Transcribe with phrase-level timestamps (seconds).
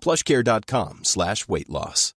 [0.00, 2.14] plushcare.com slash weight loss.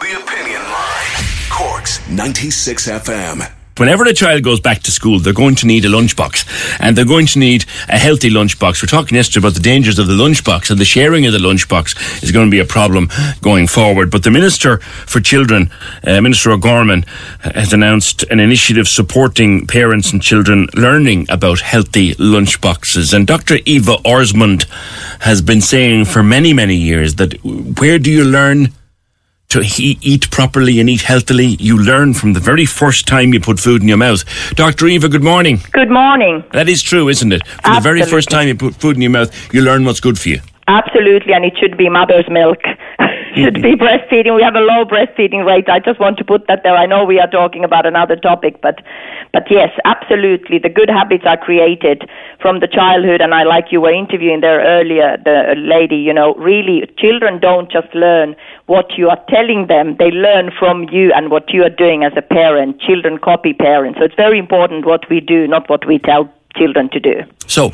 [0.00, 1.24] The Opinion Line.
[1.50, 3.57] Cork's 96 FM.
[3.78, 7.04] Whenever a child goes back to school, they're going to need a lunchbox and they're
[7.04, 8.82] going to need a healthy lunchbox.
[8.82, 12.22] We're talking yesterday about the dangers of the lunchbox and the sharing of the lunchbox
[12.22, 13.08] is going to be a problem
[13.40, 14.10] going forward.
[14.10, 15.70] But the Minister for Children,
[16.04, 17.04] uh, Minister O'Gorman,
[17.40, 23.14] has announced an initiative supporting parents and children learning about healthy lunchboxes.
[23.14, 23.58] And Dr.
[23.64, 24.66] Eva Orsmond
[25.20, 28.72] has been saying for many, many years that where do you learn
[29.48, 33.40] to he- eat properly and eat healthily, you learn from the very first time you
[33.40, 34.24] put food in your mouth.
[34.54, 34.86] Dr.
[34.86, 35.60] Eva, good morning.
[35.72, 36.44] Good morning.
[36.52, 37.46] That is true, isn't it?
[37.64, 40.18] From the very first time you put food in your mouth, you learn what's good
[40.18, 40.40] for you.
[40.66, 42.58] Absolutely, and it should be mother's milk.
[43.34, 44.34] should be breastfeeding.
[44.34, 45.68] We have a low breastfeeding rate.
[45.68, 46.76] I just want to put that there.
[46.76, 48.82] I know we are talking about another topic, but
[49.32, 50.58] but yes, absolutely.
[50.58, 52.08] The good habits are created
[52.40, 55.96] from the childhood, and I like you were interviewing there earlier, the lady.
[55.96, 60.84] You know, really, children don't just learn what you are telling them; they learn from
[60.90, 62.80] you and what you are doing as a parent.
[62.80, 66.88] Children copy parents, so it's very important what we do, not what we tell children
[66.90, 67.22] to do.
[67.46, 67.72] So,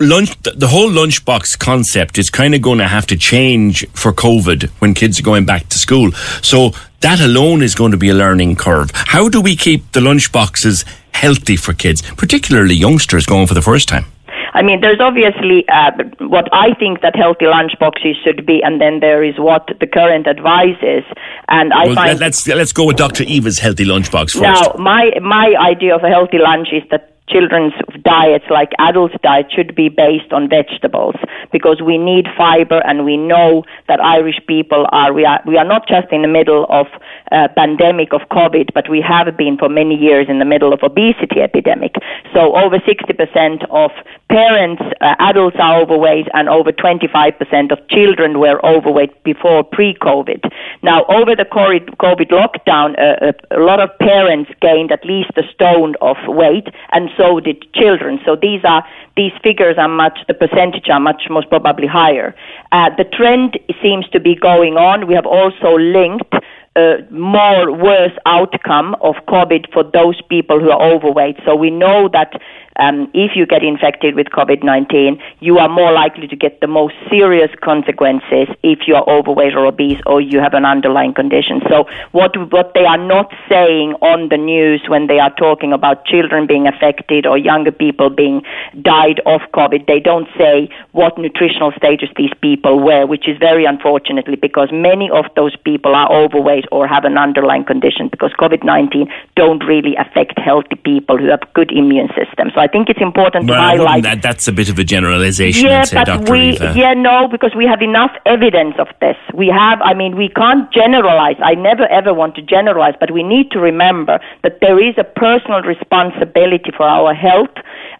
[0.00, 4.70] lunch the whole lunchbox concept is kind of going to have to change for covid
[4.80, 8.14] when kids are going back to school so that alone is going to be a
[8.14, 13.52] learning curve how do we keep the lunchboxes healthy for kids particularly youngsters going for
[13.52, 14.06] the first time
[14.52, 18.98] I mean, there's obviously uh, what I think that healthy lunchboxes should be, and then
[18.98, 21.04] there is what the current advice is.
[21.48, 23.22] And I well, find let's let's go with Dr.
[23.22, 24.42] Eva's healthy lunchbox first.
[24.42, 29.46] now my my idea of a healthy lunch is that children's diets, like adults' diet,
[29.54, 31.14] should be based on vegetables
[31.52, 35.64] because we need fiber, and we know that Irish people are we are we are
[35.64, 36.86] not just in the middle of
[37.32, 40.82] a pandemic of COVID, but we have been for many years in the middle of
[40.82, 41.94] obesity epidemic.
[42.34, 43.90] So over 60% of
[44.28, 50.50] parents, uh, adults are overweight, and over 25% of children were overweight before pre-COVID.
[50.82, 55.94] Now, over the COVID lockdown, uh, a lot of parents gained at least a stone
[56.00, 58.18] of weight, and so did children.
[58.24, 58.84] So these are
[59.16, 62.34] these figures are much the percentage are much most probably higher.
[62.72, 65.06] Uh, the trend seems to be going on.
[65.06, 66.34] We have also linked
[66.76, 71.36] uh, more worse outcome of COVID for those people who are overweight.
[71.44, 72.40] So we know that
[72.76, 76.94] um, if you get infected with COVID-19, you are more likely to get the most
[77.10, 81.60] serious consequences if you are overweight or obese or you have an underlying condition.
[81.68, 86.04] So what what they are not saying on the news when they are talking about
[86.04, 88.42] children being affected or younger people being
[88.80, 93.64] died of COVID, they don't say what nutritional status these people were, which is very
[93.64, 99.10] unfortunately because many of those people are overweight or have an underlying condition because COVID-19
[99.34, 102.52] don't really affect healthy people who have good immune systems.
[102.60, 104.02] So I think it's important well, to highlight.
[104.02, 106.32] That, that's a bit of a generalization, Yeah, say, but Dr.
[106.32, 106.74] we, Eva.
[106.76, 109.16] yeah, no, because we have enough evidence of this.
[109.32, 111.36] We have, I mean, we can't generalize.
[111.42, 115.04] I never ever want to generalize, but we need to remember that there is a
[115.04, 117.54] personal responsibility for our health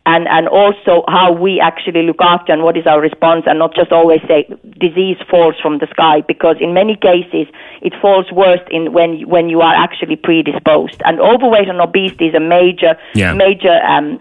[0.06, 3.74] and, and also how we actually look after and what is our response and not
[3.74, 4.46] just always say
[4.78, 7.46] disease falls from the sky because in many cases
[7.82, 11.00] it falls worst in when, when you are actually predisposed.
[11.04, 13.32] And overweight and obesity is a major, Yeah.
[13.34, 14.18] major, um,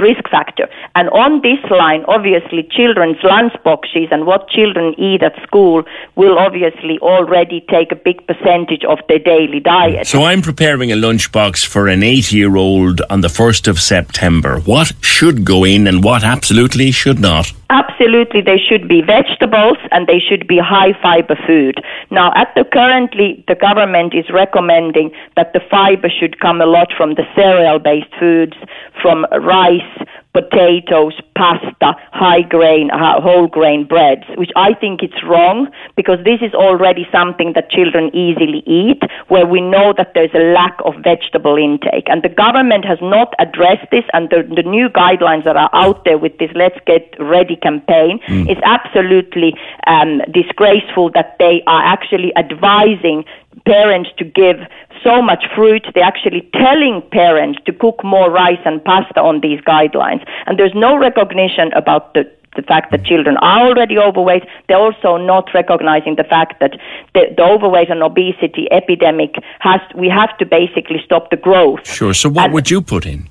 [0.00, 0.68] risk factor.
[0.94, 5.82] And on this line, obviously, children's lunch boxes and what children eat at school
[6.16, 10.06] will obviously already take a big percentage of their daily diet.
[10.06, 14.60] So I'm preparing a lunchbox for an eight-year-old on the 1st of September.
[14.60, 17.52] What should go in and what absolutely should not?
[17.70, 21.82] Absolutely, they should be vegetables and they should be high fiber food.
[22.10, 26.92] Now, at the currently, the government is recommending that the fiber should come a lot
[26.94, 28.56] from the cereal-based foods,
[29.00, 35.68] from rice rice, potatoes, pasta, high grain, whole grain breads, which I think it's wrong
[35.96, 40.52] because this is already something that children easily eat, where we know that there's a
[40.52, 42.08] lack of vegetable intake.
[42.08, 46.04] And the government has not addressed this, and the, the new guidelines that are out
[46.04, 48.50] there with this Let's Get Ready campaign mm.
[48.50, 49.54] is absolutely
[49.86, 53.24] um, disgraceful that they are actually advising
[53.66, 54.56] parents to give
[55.04, 55.86] so much fruit.
[55.94, 60.24] They're actually telling parents to cook more rice and pasta on these guidelines.
[60.46, 64.42] And there's no recognition about the the fact that children are already overweight.
[64.68, 66.72] They're also not recognizing the fact that
[67.14, 71.86] the, the overweight and obesity epidemic has, we have to basically stop the growth.
[71.86, 72.12] Sure.
[72.12, 73.28] So what and would you put in?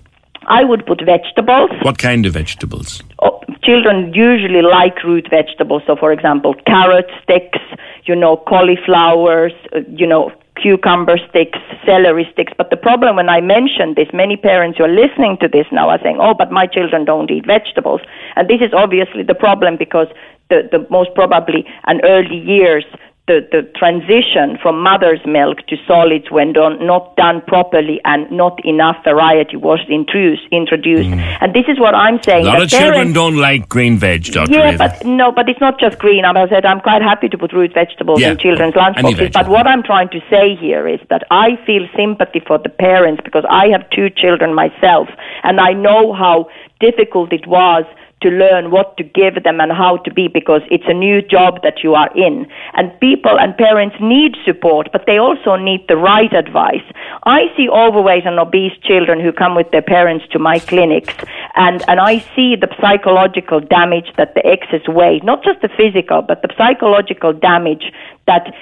[0.47, 1.69] I would put vegetables.
[1.83, 3.03] What kind of vegetables?
[3.21, 5.83] Oh, children usually like root vegetables.
[5.85, 7.59] So, for example, carrot sticks,
[8.05, 10.31] you know, cauliflowers, uh, you know,
[10.61, 12.53] cucumber sticks, celery sticks.
[12.57, 15.89] But the problem when I mention this, many parents who are listening to this now
[15.89, 18.01] are saying, oh, but my children don't eat vegetables.
[18.35, 20.07] And this is obviously the problem because
[20.49, 22.85] the, the most probably an early years
[23.27, 28.59] the, the transition from mother's milk to solids when done, not done properly and not
[28.65, 30.41] enough variety was introduced.
[30.51, 31.09] introduced.
[31.09, 31.37] Mm.
[31.39, 32.45] And this is what I'm saying.
[32.45, 34.51] A lot of children parents, don't like green veg, Dr.
[34.51, 36.25] Yeah, but no, but it's not just green.
[36.25, 39.33] As I said, I'm quite happy to put root vegetables yeah, in children's lunchboxes.
[39.33, 43.21] But what I'm trying to say here is that I feel sympathy for the parents
[43.23, 45.07] because I have two children myself,
[45.43, 47.85] and I know how difficult it was
[48.21, 51.61] to learn what to give them and how to be because it's a new job
[51.63, 52.47] that you are in.
[52.73, 56.83] And people and parents need support, but they also need the right advice.
[57.23, 61.13] I see overweight and obese children who come with their parents to my clinics
[61.55, 66.21] and, and I see the psychological damage that the excess weight, not just the physical,
[66.21, 67.91] but the psychological damage
[68.27, 68.53] that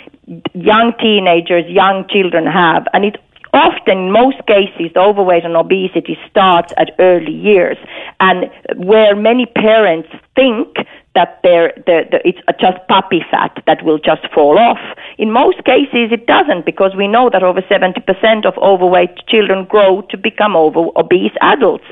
[0.54, 2.88] young teenagers, young children have.
[2.94, 3.22] And it
[3.54, 7.78] often, most cases, the overweight and obesity starts at early years,
[8.20, 10.78] and where many parents think
[11.16, 14.80] that they're, they're, they're, it's just puppy fat that will just fall off.
[15.18, 20.02] In most cases, it doesn't because we know that over 70% of overweight children grow
[20.10, 21.86] to become over obese adults.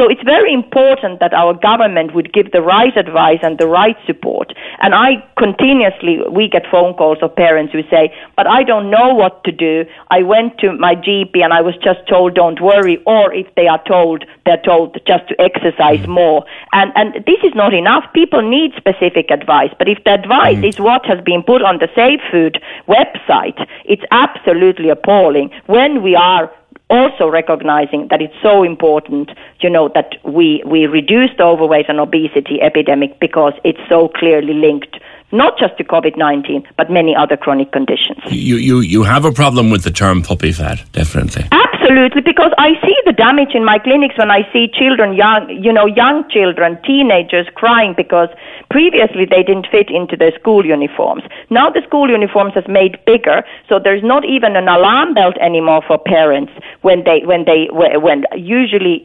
[0.00, 3.96] So it's very important that our government would give the right advice and the right
[4.06, 4.54] support.
[4.80, 9.12] And I continuously, we get phone calls of parents who say, but I don't know
[9.12, 9.84] what to do.
[10.10, 12.96] I went to my GP and I was just told don't worry.
[13.04, 16.46] Or if they are told, they're told just to exercise more.
[16.72, 18.04] And, and this is not enough.
[18.14, 19.72] People need need specific advice.
[19.78, 20.68] But if the advice mm.
[20.68, 26.14] is what has been put on the Safe Food website, it's absolutely appalling when we
[26.14, 26.52] are
[26.90, 32.00] also recognizing that it's so important, you know, that we, we reduce the overweight and
[32.00, 34.98] obesity epidemic because it's so clearly linked
[35.32, 38.18] not just to COVID-19, but many other chronic conditions.
[38.30, 41.46] You, you, you have a problem with the term puppy fat, definitely.
[41.52, 45.72] Absolutely, because I see the damage in my clinics when I see children, young, you
[45.72, 48.28] know, young children, teenagers crying because
[48.70, 51.22] previously they didn't fit into their school uniforms.
[51.48, 55.82] Now the school uniforms has made bigger, so there's not even an alarm belt anymore
[55.86, 59.04] for parents when they, when they, when usually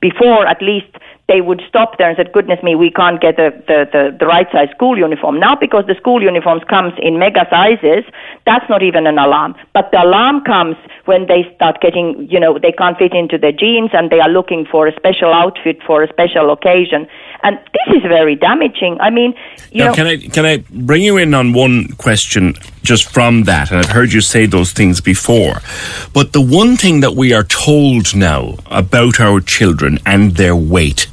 [0.00, 0.88] before at least
[1.32, 4.26] they would stop there and said, goodness me, we can't get the, the, the, the
[4.26, 5.40] right size school uniform.
[5.40, 8.04] Now because the school uniforms comes in mega sizes,
[8.44, 9.54] that's not even an alarm.
[9.72, 10.76] But the alarm comes
[11.06, 14.28] when they start getting, you know, they can't fit into their jeans and they are
[14.28, 17.08] looking for a special outfit for a special occasion.
[17.44, 19.00] And this is very damaging.
[19.00, 19.34] I mean,
[19.70, 19.94] you now, know.
[19.94, 23.70] Can I, can I bring you in on one question just from that?
[23.70, 25.62] And I've heard you say those things before.
[26.12, 31.08] But the one thing that we are told now about our children and their weight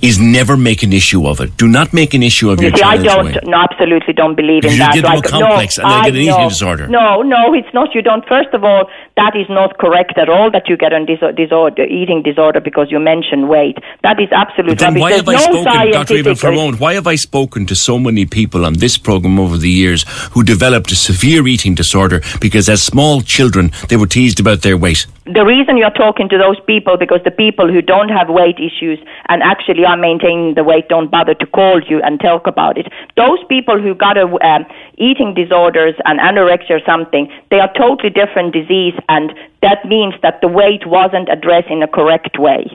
[0.00, 1.56] is never make an issue of it.
[1.56, 4.64] Do not make an issue of you your see, I don't, no, absolutely don't believe
[4.64, 4.94] in you that.
[4.94, 6.88] You get like, more complex no, and they get an eating disorder.
[6.88, 7.94] No, no, it's not.
[7.94, 8.26] You don't.
[8.26, 12.22] First of all, that is not correct at all that you get a disorder, eating
[12.22, 13.78] disorder because you mention weight.
[14.02, 16.14] That is absolutely then why have I no spoken, Dr.
[16.14, 19.56] Even for a why have I spoken to so many people on this program over
[19.56, 24.40] the years who developed a severe eating disorder because as small children they were teased
[24.40, 25.06] about their weight?
[25.26, 28.98] the reason you're talking to those people because the people who don't have weight issues
[29.28, 32.90] and actually are maintaining the weight don't bother to call you and talk about it.
[33.16, 34.66] Those people who got a, um,
[34.98, 40.40] eating disorders and anorexia or something, they are totally different disease and that means that
[40.40, 42.66] the weight wasn't addressed in a correct way.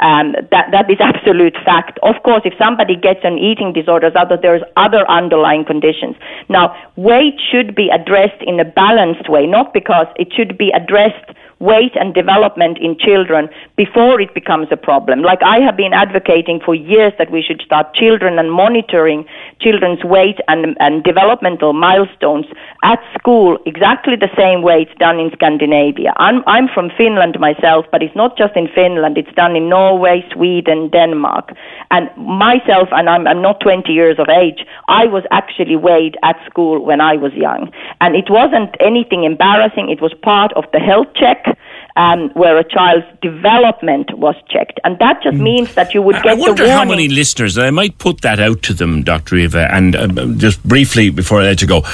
[0.00, 1.98] Um, that, that is absolute fact.
[2.02, 6.16] Of course, if somebody gets an eating disorder, there's other underlying conditions.
[6.48, 11.36] Now, weight should be addressed in a balanced way, not because it should be addressed
[11.58, 15.22] weight and development in children before it becomes a problem.
[15.22, 19.26] Like I have been advocating for years that we should start children and monitoring
[19.60, 22.46] children's weight and, and developmental milestones
[22.82, 27.86] at school exactly the same way it's done in Scandinavia I'm, I'm from Finland myself,
[27.90, 29.16] but it's not just in Finland.
[29.18, 31.52] It's done in Norway, Sweden, Denmark.
[31.90, 36.36] And myself, and I'm, I'm not 20 years of age, I was actually weighed at
[36.48, 37.72] school when I was young.
[38.00, 39.90] And it wasn't anything embarrassing.
[39.90, 41.58] It was part of the health check.
[41.98, 45.44] Um, where a child's development was checked, and that just mm.
[45.44, 46.26] means that you would get.
[46.26, 47.56] I wonder how many listeners.
[47.56, 51.44] I might put that out to them, Doctor Eva, and uh, just briefly before I
[51.44, 51.84] let you go,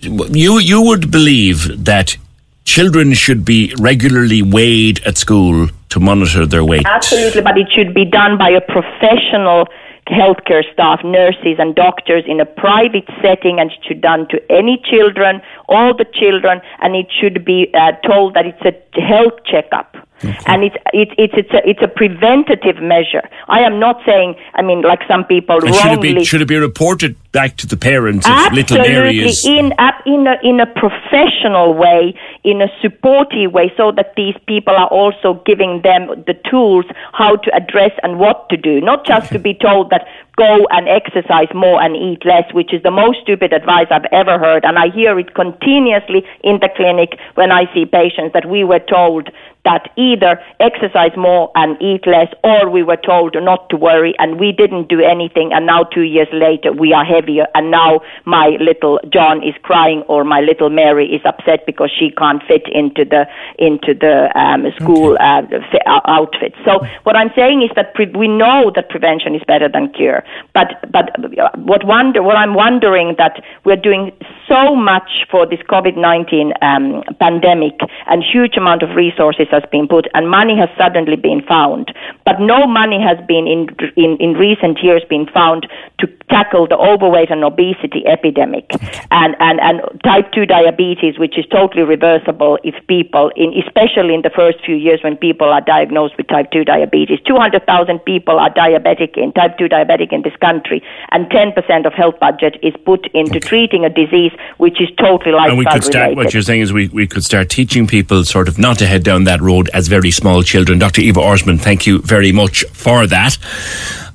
[0.00, 2.16] you you would believe that
[2.64, 6.86] children should be regularly weighed at school to monitor their weight.
[6.86, 9.68] Absolutely, but it should be done by a professional
[10.08, 14.40] healthcare staff, nurses and doctors in a private setting and it should be done to
[14.50, 19.32] any children, all the children, and it should be uh, told that it's a health
[19.46, 19.96] checkup.
[20.24, 20.38] Okay.
[20.46, 23.28] And it's, it's, it's, it's, a, it's a preventative measure.
[23.48, 25.78] I am not saying, I mean, like some people and wrongly...
[25.78, 29.44] Should it, be, should it be reported back to the parents if little Mary is...
[29.46, 29.72] in,
[30.06, 32.14] in, a, in a professional way,
[32.44, 37.36] in a supportive way, so that these people are also giving them the tools how
[37.36, 38.80] to address and what to do.
[38.80, 39.36] Not just okay.
[39.36, 43.20] to be told that go and exercise more and eat less, which is the most
[43.22, 44.64] stupid advice I've ever heard.
[44.64, 48.80] And I hear it continuously in the clinic when I see patients that we were
[48.80, 49.30] told
[49.64, 54.38] that either exercise more and eat less, or we were told not to worry, and
[54.38, 58.56] we didn't do anything, and now two years later we are heavier, and now my
[58.60, 63.04] little John is crying, or my little Mary is upset because she can't fit into
[63.04, 63.26] the
[63.58, 65.80] into the um, school okay.
[65.86, 66.54] uh, outfit.
[66.64, 70.24] So what I'm saying is that pre- we know that prevention is better than cure,
[70.52, 71.10] but but
[71.58, 74.12] what wonder what I'm wondering that we're doing
[74.46, 80.06] so much for this COVID-19 um, pandemic and huge amount of resources has been put
[80.14, 81.94] and money has suddenly been found.
[82.24, 85.66] But no money has been in, in, in recent years been found
[86.00, 88.70] to tackle the overweight and obesity epidemic
[89.10, 94.22] and, and, and type 2 diabetes, which is totally reversible if people, in, especially in
[94.22, 97.18] the first few years when people are diagnosed with type 2 diabetes.
[97.26, 102.18] 200,000 people are diabetic in type 2 diabetic in this country and 10% of health
[102.20, 103.40] budget is put into okay.
[103.40, 106.16] treating a disease which is totally lifestyle and we could start, related.
[106.16, 109.04] What you're saying is we, we could start teaching people sort of not to head
[109.04, 110.78] down that road as very small children.
[110.78, 111.00] Dr.
[111.00, 113.36] Eva Orsmond, thank you very much for that.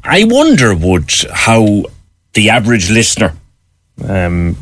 [0.04, 1.84] I wonder, would how
[2.34, 3.34] the average listener,
[4.08, 4.56] um,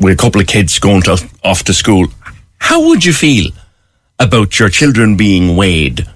[0.00, 2.06] with a couple of kids going to, off to school,
[2.58, 3.50] how would you feel
[4.18, 6.06] about your children being weighed?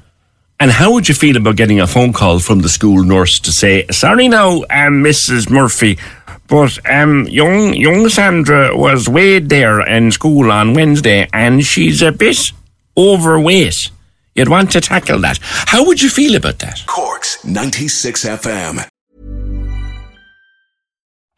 [0.60, 3.50] And how would you feel about getting a phone call from the school nurse to
[3.50, 5.50] say, "Sorry, now, um, Mrs.
[5.50, 5.98] Murphy,
[6.46, 12.12] but um, young young Sandra was weighed there in school on Wednesday, and she's a
[12.12, 12.52] bit
[12.96, 13.90] overweight.
[14.34, 15.38] You'd want to tackle that.
[15.42, 16.84] How would you feel about that?
[16.86, 18.86] Cork's 96 FM.